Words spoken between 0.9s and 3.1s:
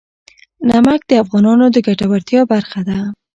د افغانانو د ګټورتیا برخه ده.